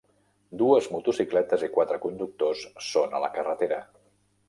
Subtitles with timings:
[0.61, 3.83] Dues motocicletes i quatre conductors són a la carretera